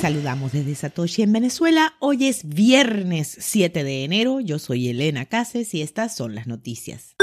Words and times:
Saludamos 0.00 0.52
desde 0.52 0.74
Satoshi 0.74 1.22
en 1.22 1.32
Venezuela. 1.32 1.94
Hoy 2.00 2.26
es 2.26 2.46
viernes 2.46 3.34
7 3.40 3.82
de 3.82 4.04
enero. 4.04 4.40
Yo 4.40 4.58
soy 4.58 4.88
Elena 4.88 5.24
Cases 5.24 5.72
y 5.72 5.80
estas 5.80 6.14
son 6.14 6.34
las 6.34 6.46
noticias. 6.46 7.16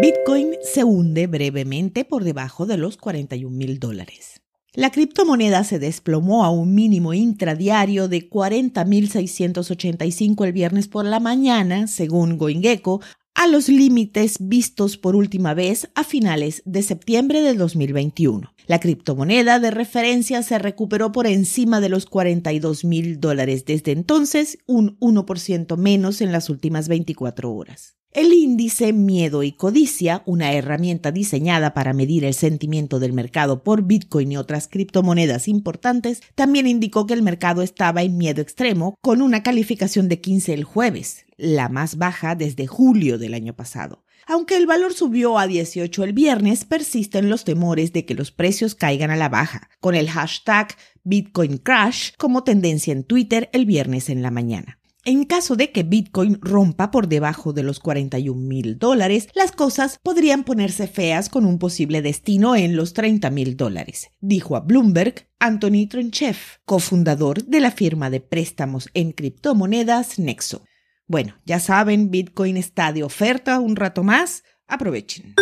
Bitcoin 0.00 0.54
se 0.62 0.84
hunde 0.84 1.26
brevemente 1.26 2.06
por 2.06 2.24
debajo 2.24 2.64
de 2.64 2.78
los 2.78 2.96
41 2.96 3.54
mil 3.54 3.78
dólares. 3.78 4.40
La 4.72 4.90
criptomoneda 4.90 5.62
se 5.62 5.78
desplomó 5.78 6.42
a 6.44 6.50
un 6.50 6.74
mínimo 6.74 7.12
intradiario 7.12 8.08
de 8.08 8.30
40.685 8.30 10.46
el 10.46 10.52
viernes 10.52 10.88
por 10.88 11.04
la 11.04 11.20
mañana, 11.20 11.86
según 11.86 12.38
GoinGecko, 12.38 13.02
a 13.34 13.46
los 13.46 13.68
límites 13.68 14.38
vistos 14.40 14.96
por 14.96 15.14
última 15.14 15.52
vez 15.52 15.90
a 15.94 16.02
finales 16.02 16.62
de 16.64 16.82
septiembre 16.82 17.42
de 17.42 17.52
2021. 17.54 18.54
La 18.68 18.80
criptomoneda 18.80 19.60
de 19.60 19.70
referencia 19.70 20.42
se 20.42 20.58
recuperó 20.58 21.10
por 21.10 21.26
encima 21.26 21.80
de 21.80 21.88
los 21.88 22.04
42 22.04 22.84
mil 22.84 23.18
dólares 23.18 23.64
desde 23.64 23.92
entonces, 23.92 24.58
un 24.66 25.00
1% 25.00 25.78
menos 25.78 26.20
en 26.20 26.32
las 26.32 26.50
últimas 26.50 26.86
24 26.86 27.50
horas. 27.50 27.96
El 28.12 28.30
índice 28.34 28.92
Miedo 28.92 29.42
y 29.42 29.52
Codicia, 29.52 30.22
una 30.26 30.52
herramienta 30.52 31.12
diseñada 31.12 31.72
para 31.72 31.94
medir 31.94 32.26
el 32.26 32.34
sentimiento 32.34 32.98
del 32.98 33.14
mercado 33.14 33.62
por 33.62 33.84
Bitcoin 33.84 34.32
y 34.32 34.36
otras 34.36 34.68
criptomonedas 34.68 35.48
importantes, 35.48 36.20
también 36.34 36.66
indicó 36.66 37.06
que 37.06 37.14
el 37.14 37.22
mercado 37.22 37.62
estaba 37.62 38.02
en 38.02 38.18
miedo 38.18 38.42
extremo 38.42 38.96
con 39.00 39.22
una 39.22 39.42
calificación 39.42 40.08
de 40.10 40.20
15 40.20 40.52
el 40.52 40.64
jueves, 40.64 41.24
la 41.38 41.70
más 41.70 41.96
baja 41.96 42.34
desde 42.34 42.66
julio 42.66 43.16
del 43.16 43.32
año 43.32 43.56
pasado. 43.56 44.04
Aunque 44.30 44.58
el 44.58 44.66
valor 44.66 44.92
subió 44.92 45.38
a 45.38 45.46
18 45.46 46.04
el 46.04 46.12
viernes, 46.12 46.66
persisten 46.66 47.30
los 47.30 47.44
temores 47.44 47.94
de 47.94 48.04
que 48.04 48.12
los 48.12 48.30
precios 48.30 48.74
caigan 48.74 49.10
a 49.10 49.16
la 49.16 49.30
baja, 49.30 49.70
con 49.80 49.94
el 49.94 50.10
hashtag 50.10 50.76
Bitcoin 51.02 51.56
Crash 51.56 52.10
como 52.18 52.44
tendencia 52.44 52.92
en 52.92 53.04
Twitter 53.04 53.48
el 53.54 53.64
viernes 53.64 54.10
en 54.10 54.20
la 54.20 54.30
mañana. 54.30 54.78
En 55.06 55.24
caso 55.24 55.56
de 55.56 55.72
que 55.72 55.82
Bitcoin 55.82 56.38
rompa 56.42 56.90
por 56.90 57.08
debajo 57.08 57.54
de 57.54 57.62
los 57.62 57.80
41 57.80 58.38
mil 58.38 58.78
dólares, 58.78 59.28
las 59.34 59.52
cosas 59.52 59.98
podrían 60.02 60.44
ponerse 60.44 60.88
feas 60.88 61.30
con 61.30 61.46
un 61.46 61.58
posible 61.58 62.02
destino 62.02 62.54
en 62.54 62.76
los 62.76 62.92
30 62.92 63.30
mil 63.30 63.56
dólares, 63.56 64.10
dijo 64.20 64.56
a 64.56 64.60
Bloomberg 64.60 65.26
Anthony 65.38 65.88
Trenchev, 65.88 66.36
cofundador 66.66 67.44
de 67.44 67.60
la 67.60 67.70
firma 67.70 68.10
de 68.10 68.20
préstamos 68.20 68.90
en 68.92 69.12
criptomonedas 69.12 70.18
Nexo. 70.18 70.64
Bueno, 71.08 71.34
ya 71.46 71.58
saben, 71.58 72.10
Bitcoin 72.10 72.58
está 72.58 72.92
de 72.92 73.02
oferta 73.02 73.60
un 73.60 73.76
rato 73.76 74.04
más. 74.04 74.44
Aprovechen. 74.66 75.34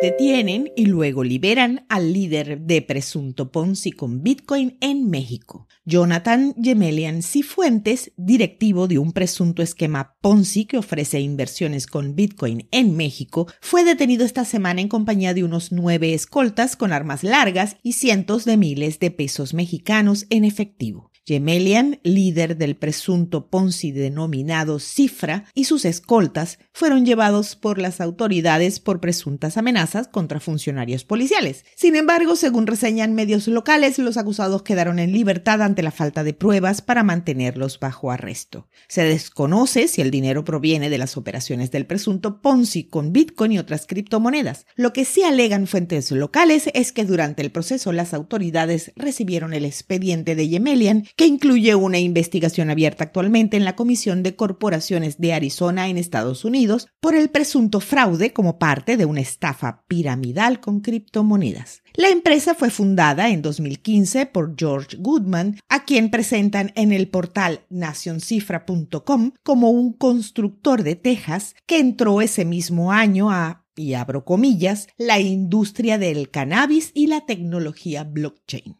Detienen 0.00 0.70
y 0.74 0.86
luego 0.86 1.22
liberan 1.22 1.84
al 1.90 2.14
líder 2.14 2.60
de 2.60 2.80
presunto 2.80 3.52
Ponzi 3.52 3.90
con 3.90 4.22
Bitcoin 4.22 4.78
en 4.80 5.10
México. 5.10 5.66
Jonathan 5.84 6.54
Gemelian 6.62 7.22
Cifuentes, 7.22 8.12
directivo 8.16 8.88
de 8.88 8.98
un 8.98 9.12
presunto 9.12 9.60
esquema 9.60 10.16
Ponzi 10.22 10.64
que 10.64 10.78
ofrece 10.78 11.20
inversiones 11.20 11.86
con 11.86 12.14
Bitcoin 12.14 12.68
en 12.70 12.96
México, 12.96 13.48
fue 13.60 13.84
detenido 13.84 14.24
esta 14.24 14.46
semana 14.46 14.80
en 14.80 14.88
compañía 14.88 15.34
de 15.34 15.44
unos 15.44 15.72
nueve 15.72 16.14
escoltas 16.14 16.76
con 16.76 16.92
armas 16.92 17.22
largas 17.22 17.76
y 17.82 17.94
cientos 17.94 18.46
de 18.46 18.56
miles 18.56 19.00
de 19.00 19.10
pesos 19.10 19.52
mexicanos 19.52 20.26
en 20.30 20.44
efectivo. 20.44 21.10
Gemelian, 21.28 22.00
líder 22.04 22.56
del 22.56 22.74
presunto 22.74 23.48
Ponzi 23.48 23.92
denominado 23.92 24.78
Cifra, 24.78 25.44
y 25.52 25.64
sus 25.64 25.84
escoltas 25.84 26.58
fueron 26.72 27.04
llevados 27.04 27.54
por 27.54 27.78
las 27.78 28.00
autoridades 28.00 28.80
por 28.80 28.98
presuntas 28.98 29.58
amenazas 29.58 30.08
contra 30.08 30.40
funcionarios 30.40 31.04
policiales. 31.04 31.66
Sin 31.76 31.96
embargo, 31.96 32.34
según 32.34 32.66
reseñan 32.66 33.14
medios 33.14 33.46
locales, 33.46 33.98
los 33.98 34.16
acusados 34.16 34.62
quedaron 34.62 34.98
en 34.98 35.12
libertad 35.12 35.60
ante 35.60 35.82
la 35.82 35.90
falta 35.90 36.24
de 36.24 36.32
pruebas 36.32 36.80
para 36.80 37.02
mantenerlos 37.02 37.78
bajo 37.78 38.10
arresto. 38.10 38.66
Se 38.88 39.02
desconoce 39.02 39.86
si 39.86 40.00
el 40.00 40.10
dinero 40.10 40.46
proviene 40.46 40.88
de 40.88 40.96
las 40.96 41.18
operaciones 41.18 41.70
del 41.70 41.84
presunto 41.84 42.40
Ponzi 42.40 42.84
con 42.84 43.12
Bitcoin 43.12 43.52
y 43.52 43.58
otras 43.58 43.86
criptomonedas. 43.86 44.64
Lo 44.76 44.94
que 44.94 45.04
sí 45.04 45.24
alegan 45.24 45.66
fuentes 45.66 46.10
locales 46.10 46.70
es 46.72 46.92
que 46.92 47.04
durante 47.04 47.42
el 47.42 47.50
proceso 47.50 47.92
las 47.92 48.14
autoridades 48.14 48.92
recibieron 48.96 49.52
el 49.52 49.66
expediente 49.66 50.34
de 50.34 50.48
Gemelian 50.48 51.04
que 51.18 51.26
incluye 51.26 51.74
una 51.74 51.98
investigación 51.98 52.70
abierta 52.70 53.02
actualmente 53.02 53.56
en 53.56 53.64
la 53.64 53.74
Comisión 53.74 54.22
de 54.22 54.36
Corporaciones 54.36 55.18
de 55.18 55.32
Arizona 55.32 55.88
en 55.88 55.98
Estados 55.98 56.44
Unidos 56.44 56.86
por 57.00 57.16
el 57.16 57.28
presunto 57.28 57.80
fraude 57.80 58.32
como 58.32 58.60
parte 58.60 58.96
de 58.96 59.04
una 59.04 59.20
estafa 59.20 59.82
piramidal 59.88 60.60
con 60.60 60.78
criptomonedas. 60.78 61.82
La 61.94 62.10
empresa 62.10 62.54
fue 62.54 62.70
fundada 62.70 63.30
en 63.30 63.42
2015 63.42 64.26
por 64.26 64.54
George 64.56 64.96
Goodman, 65.00 65.58
a 65.68 65.84
quien 65.84 66.10
presentan 66.10 66.70
en 66.76 66.92
el 66.92 67.08
portal 67.08 67.62
nacioncifra.com 67.68 69.32
como 69.42 69.70
un 69.70 69.94
constructor 69.94 70.84
de 70.84 70.94
Texas 70.94 71.56
que 71.66 71.80
entró 71.80 72.20
ese 72.20 72.44
mismo 72.44 72.92
año 72.92 73.32
a 73.32 73.64
y 73.74 73.94
abro 73.94 74.24
comillas, 74.24 74.86
la 74.96 75.18
industria 75.18 75.98
del 75.98 76.30
cannabis 76.30 76.92
y 76.94 77.08
la 77.08 77.26
tecnología 77.26 78.04
blockchain 78.04 78.76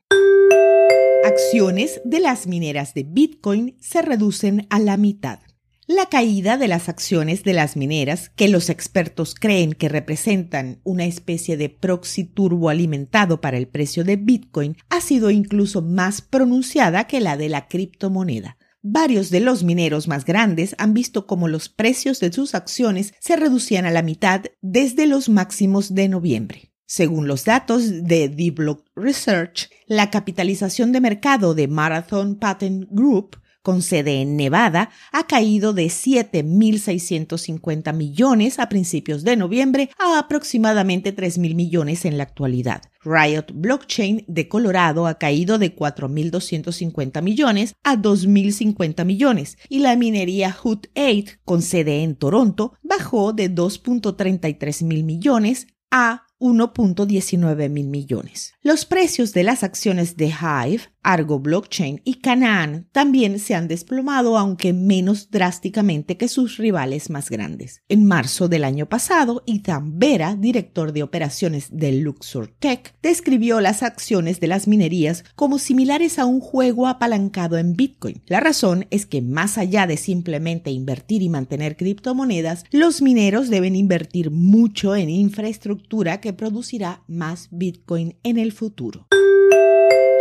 acciones 1.29 2.01
de 2.05 2.21
las 2.21 2.47
mineras 2.47 2.95
de 2.95 3.03
Bitcoin 3.03 3.77
se 3.81 4.01
reducen 4.01 4.67
a 4.71 4.79
la 4.79 4.97
mitad. 4.97 5.41
La 5.87 6.07
caída 6.07 6.57
de 6.57 6.69
las 6.69 6.89
acciones 6.89 7.45
de 7.45 7.53
las 7.53 7.77
mineras, 7.77 8.31
que 8.31 8.49
los 8.49 8.71
expertos 8.71 9.35
creen 9.35 9.75
que 9.75 9.91
representan 9.91 10.81
una 10.85 11.05
especie 11.05 11.59
de 11.59 11.69
proxy 11.69 12.25
turbo 12.25 12.71
alimentado 12.71 13.43
para 13.43 13.59
el 13.59 13.69
precio 13.69 14.05
de 14.05 14.17
Bitcoin, 14.17 14.79
ha 14.89 15.03
sido 15.03 15.31
incluso 15.31 15.83
más 15.83 16.23
pronunciada 16.23 17.07
que 17.07 17.21
la 17.21 17.37
de 17.37 17.51
la 17.51 17.69
criptomoneda. 17.69 18.57
Varios 18.81 19.29
de 19.29 19.41
los 19.41 19.65
mineros 19.65 20.09
más 20.09 20.25
grandes 20.25 20.75
han 20.79 20.95
visto 20.95 21.27
cómo 21.27 21.47
los 21.47 21.69
precios 21.69 22.21
de 22.21 22.33
sus 22.33 22.55
acciones 22.55 23.13
se 23.21 23.37
reducían 23.37 23.85
a 23.85 23.91
la 23.91 24.03
mitad 24.03 24.45
desde 24.63 25.07
los 25.07 25.29
máximos 25.29 25.95
de 25.95 26.09
noviembre. 26.09 26.68
Según 26.91 27.29
los 27.29 27.45
datos 27.45 28.05
de 28.05 28.31
The 28.31 28.51
Block 28.51 28.83
Research, 28.97 29.69
la 29.87 30.09
capitalización 30.09 30.91
de 30.91 31.03
mercado 31.03 31.55
de 31.55 31.69
Marathon 31.69 32.37
Patent 32.37 32.89
Group, 32.91 33.37
con 33.61 33.83
sede 33.83 34.23
en 34.23 34.39
Nevada, 34.39 34.89
ha 35.13 35.27
caído 35.27 35.75
de 35.75 35.89
7.650 35.89 37.93
millones 37.93 38.59
a 38.59 38.71
principios 38.71 39.23
de 39.23 39.37
noviembre 39.37 39.91
a 39.99 40.19
aproximadamente 40.19 41.15
3.000 41.15 41.55
millones 41.55 42.07
en 42.07 42.17
la 42.17 42.23
actualidad. 42.23 42.81
Riot 43.05 43.53
Blockchain 43.53 44.25
de 44.27 44.49
Colorado 44.49 45.07
ha 45.07 45.19
caído 45.19 45.59
de 45.59 45.77
4.250 45.77 47.21
millones 47.21 47.75
a 47.85 47.99
2.050 47.99 49.05
millones 49.05 49.59
y 49.69 49.81
la 49.81 49.95
minería 49.95 50.53
Hood 50.53 50.87
8 50.97 51.41
con 51.45 51.61
sede 51.61 52.03
en 52.03 52.17
Toronto 52.17 52.73
bajó 52.83 53.35
de 53.35 53.55
2.33 53.55 54.87
mil 54.87 55.05
millones 55.05 55.67
a 55.91 56.25
1.19 56.41 57.69
mil 57.69 57.89
millones. 57.89 58.55
Los 58.63 58.85
precios 58.85 59.33
de 59.33 59.43
las 59.43 59.63
acciones 59.63 60.17
de 60.17 60.27
Hive 60.29 60.83
Argo 61.03 61.39
Blockchain 61.39 62.01
y 62.05 62.15
Canaan 62.15 62.89
también 62.93 63.39
se 63.39 63.55
han 63.55 63.69
desplomado, 63.69 64.37
aunque 64.37 64.73
menos 64.73 65.31
drásticamente 65.31 66.17
que 66.17 66.29
sus 66.29 66.57
rivales 66.57 67.11
más 67.11 67.31
grandes. 67.31 67.83
En 67.89 68.05
marzo 68.05 68.49
del 68.49 68.65
año 68.65 68.89
pasado, 68.89 69.43
Ethan 69.47 69.99
Vera, 69.99 70.37
director 70.37 70.93
de 70.93 71.03
operaciones 71.03 71.69
de 71.71 71.93
Luxor 71.93 72.49
Tech, 72.59 72.95
describió 73.03 73.61
las 73.61 73.83
acciones 73.83 74.41
de 74.41 74.49
las 74.49 74.69
minerías 74.69 75.25
como 75.35 75.59
similares 75.59 76.19
a 76.19 76.27
un 76.27 76.41
juego 76.41 76.87
apalancado 76.87 77.59
en 77.59 77.75
Bitcoin. 77.75 78.23
La 78.27 78.41
razón 78.41 78.87
es 78.91 79.07
que 79.07 79.23
más 79.23 79.59
allá 79.59 79.87
de 79.87 79.97
simplemente 79.97 80.71
invertir 80.71 81.23
y 81.23 81.29
mantener 81.29 81.77
criptomonedas, 81.77 82.65
los 82.71 83.03
mineros 83.03 83.49
deben 83.49 83.77
invertir 83.77 84.31
mucho 84.31 84.97
en 84.97 85.11
infraestructura 85.11 86.21
que 86.21 86.33
producirá 86.33 87.03
más 87.07 87.49
Bitcoin 87.51 88.17
en 88.23 88.39
el 88.39 88.53
futuro. 88.53 89.07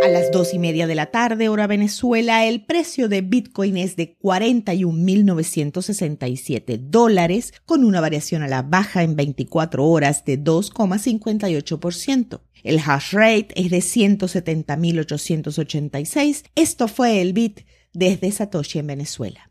A 0.04 0.08
las 0.08 0.30
dos 0.30 0.54
y 0.54 0.60
media 0.60 0.86
de 0.86 0.94
la 0.94 1.06
tarde, 1.06 1.48
hora 1.48 1.66
Venezuela, 1.66 2.46
el 2.46 2.64
precio 2.64 3.08
de 3.08 3.20
Bitcoin 3.20 3.76
es 3.76 3.96
de 3.96 4.16
41.967 4.18 6.78
dólares, 6.78 7.52
con 7.66 7.82
una 7.84 8.00
variación 8.00 8.42
a 8.42 8.48
la 8.48 8.62
baja 8.62 9.02
en 9.02 9.16
24 9.16 9.84
horas 9.84 10.24
de 10.24 10.40
2,58%. 10.42 12.40
El 12.62 12.78
hash 12.78 13.12
rate 13.12 13.48
es 13.56 13.70
de 13.70 13.78
170.886. 13.78 16.44
Esto 16.54 16.86
fue 16.86 17.20
el 17.20 17.32
Bit 17.32 17.62
desde 17.92 18.30
Satoshi 18.30 18.78
en 18.78 18.86
Venezuela. 18.86 19.50